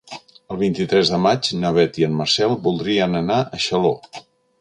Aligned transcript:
El 0.53 0.57
vint-i-tres 0.59 1.11
de 1.15 1.19
maig 1.25 1.49
na 1.63 1.71
Beth 1.75 1.99
i 2.03 2.05
en 2.07 2.15
Marcel 2.21 2.57
voldrien 2.69 3.15
anar 3.21 3.37
a 3.43 3.61
Xaló. 3.67 3.93